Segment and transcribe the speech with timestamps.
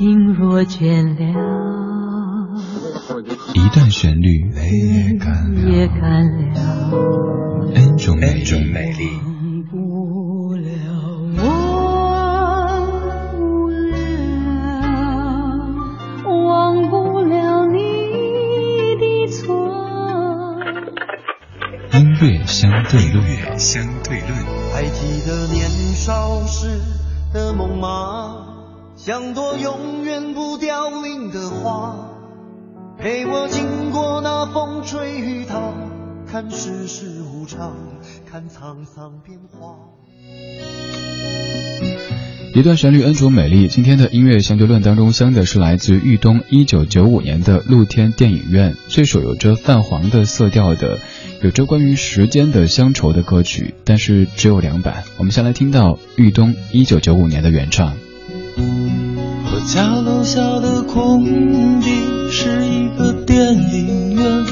[0.00, 2.56] 心若倦了，
[3.52, 4.70] 一段旋律，泪
[5.70, 9.04] 也干了，N 种美丽。
[21.92, 24.30] 音乐相对论，相对论。
[24.72, 26.80] 还记得年少时
[27.34, 28.49] 的梦吗？
[29.02, 32.10] 像朵永远不凋零的花，
[32.98, 35.72] 陪我经过那风吹雨打，
[36.30, 37.74] 看世事无常，
[38.30, 39.74] 看沧桑变化。
[42.54, 43.68] 一段旋律恩卓美丽。
[43.68, 50.98] 今天的音乐相对论当中，相的是来自于豫东一九九五年的露天电影院这首有着泛黄的色调的，
[51.40, 55.04] 有着关于时间的乡愁的歌曲，但是只有两版。
[55.16, 57.96] 我们先来听到豫东一九九五年的原唱。
[58.56, 61.24] 我家楼下的空
[61.80, 64.46] 地是一个电影院，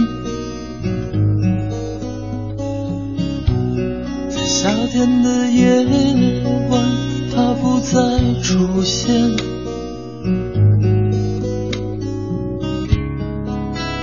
[4.28, 5.84] 在夏天的夜
[6.70, 7.08] 晚。
[7.30, 7.98] 它不再
[8.42, 9.30] 出现。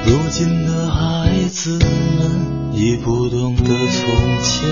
[0.05, 4.05] 如今的孩子们已不懂得从
[4.42, 4.70] 前，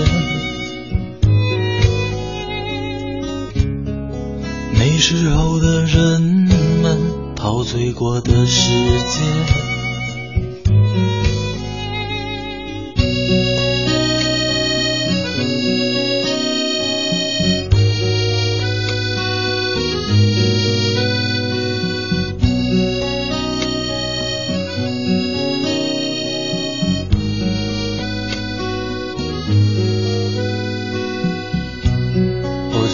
[4.96, 6.22] 那时候的人
[6.80, 6.96] 们
[7.34, 9.63] 陶醉过的世界。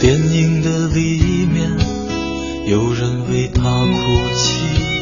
[0.00, 1.70] 电影的里面，
[2.66, 4.99] 有人为他哭泣。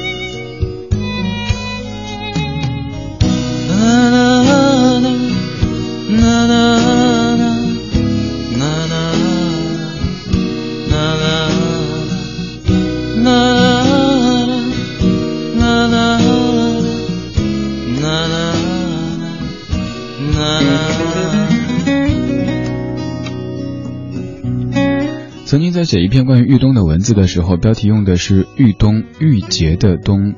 [25.48, 30.34] 曾经在写一篇关于豫东的文字的时候，标题用的是“豫东郁结的冬”。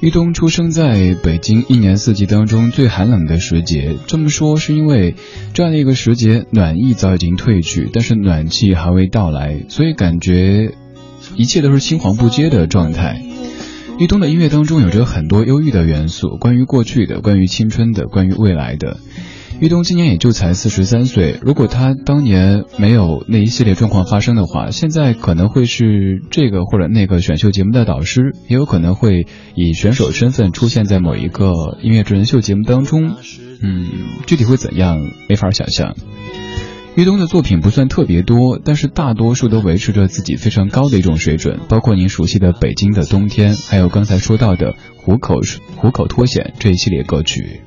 [0.00, 3.94] 豫东出生在北京一年四季当中最寒冷的时节。
[4.06, 5.16] 这么说是因为
[5.52, 10.72] 这样的一个时节，暖意早已经褪去，但是暖气还未到来，所以感觉
[11.36, 13.22] 一切都是青黄不接的状态。
[13.98, 18.96] 豫东的音乐当中有着很多忧郁的元素，关于过去的，关于青春的，关于未来的。
[19.64, 33.16] 玉东今年也就才四十三岁，如果他当年没有那一系列状况发生的话，现在可能会是这个或者那个选秀节目的导师，也有可能会以选手身份出现在某一个音乐真人秀节目当中。
[33.62, 33.88] 嗯，
[34.26, 34.98] 具体会怎样，
[35.30, 35.96] 没法想象。
[36.94, 45.36] 玉东的作品不算特别多，但是大多数都维持着自己非常高的一种水准，包括您熟悉的《北京的冬天》，还有刚才说到的《虎口
[45.76, 47.62] 虎口脱险》这一系列歌曲。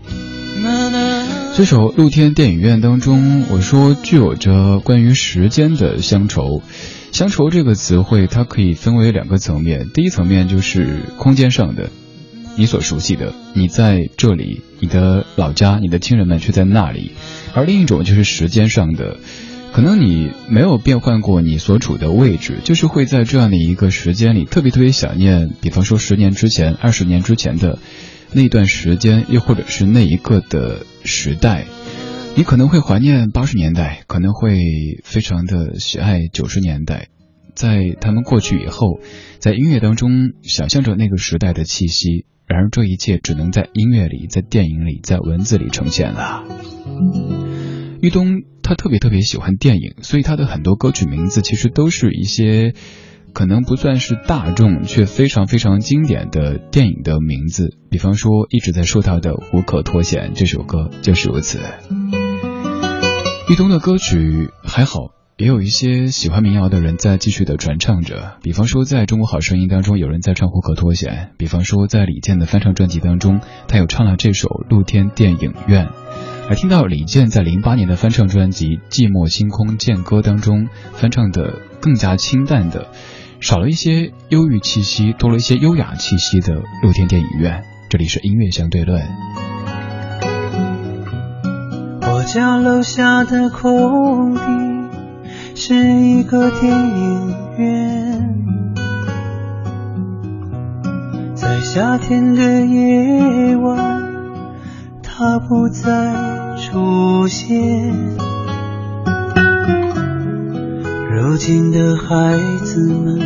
[1.57, 6.61] 这首露天电影院当中，我说具有着关于时间的乡愁。
[7.11, 9.89] 乡愁这个词汇，它可以分为两个层面。
[9.89, 11.89] 第一层面就是空间上的，
[12.57, 17.13] 你所熟悉的，你在这里，你的老家，你的亲人们却在那里；
[17.55, 19.17] 而另一种就是时间上的，
[19.73, 27.79] 可能你没有变换过你所处的位置，就是会在这样的一个时间里特别特别想念，比方说十年之前、二十年之前的。
[28.33, 31.65] 那段时间，又或者是那一个的时代，
[32.35, 34.59] 你可能会怀念八十年代，可能会
[35.03, 37.07] 非常的喜爱九十年代。
[37.55, 38.99] 在他们过去以后，
[39.39, 42.25] 在音乐当中想象着那个时代的气息。
[42.45, 46.43] 然而，这一切只能在音乐里、在电影里、在文字里呈现了。
[48.01, 52.73] 玉东他特别特别喜欢电影，所以他的很多歌曲名字其实都是一些。
[53.37, 61.59] 可能不算是大众，却非常非常经典的电影的名字，比方说一直在说到的《无可脱险》这首歌就是如此。
[63.47, 68.37] 玉东的歌曲还好，也有一些喜欢民谣的人在继续的传唱着。
[68.41, 75.85] 比方说，在中国好声音当中，有人在唱《户口脱险》；比方说，在李健的翻唱专辑当中，他有唱了这首《露天电影院》。
[76.49, 82.87] 而听到李健在零八年的翻唱专辑《寂寞星空剑歌》当中翻唱的更加清淡的，
[83.39, 87.61] 少了一些忧郁气息，多了一些优雅气息的《露天电影院》。
[87.89, 89.01] 这里是音乐相对论。
[92.01, 94.41] 我家楼下的空地。
[95.59, 98.45] 是一个电影院，
[101.33, 104.03] 在夏天的夜晚，
[105.01, 108.36] 它不再出现。
[111.29, 113.19] 如今的孩子们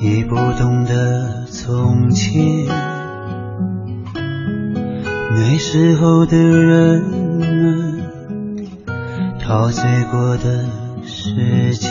[0.00, 2.64] 已不懂得从前，
[5.34, 8.00] 那时候的人们。
[9.38, 10.64] 陶醉过的
[11.04, 11.90] 世界。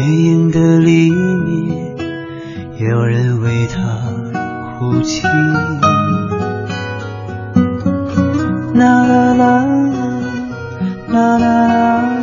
[0.00, 1.96] 电影的黎明，
[2.78, 3.82] 有人为他
[4.78, 5.26] 哭泣。
[8.74, 9.66] 啦啦啦，
[11.08, 12.14] 啦啦啦，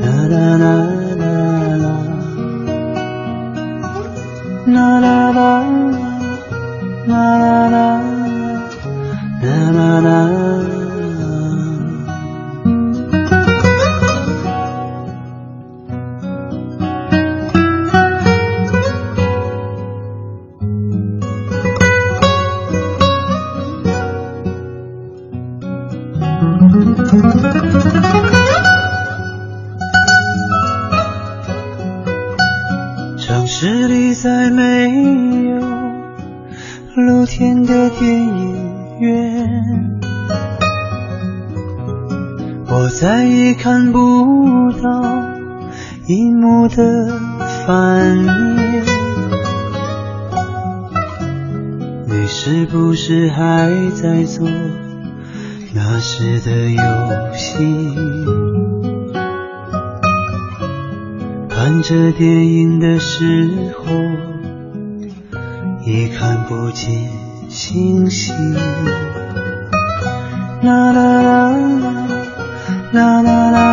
[0.00, 0.64] 啦啦啦
[1.18, 1.28] 啦
[1.76, 1.84] 啦，
[4.66, 5.60] 啦啦啦，
[7.06, 8.05] 啦啦啦，啦
[42.78, 45.02] 我再也看不到
[46.08, 47.18] 荧幕的
[47.66, 48.84] 反面。
[52.04, 54.46] 你是不是还在做？
[55.72, 56.82] 那时的游
[57.32, 57.96] 戏，
[61.48, 63.86] 看着电影的时候，
[65.86, 67.08] 已看不见
[67.48, 68.34] 星星。
[70.62, 71.95] 啦啦啦啦
[72.92, 73.65] 啦，啦啦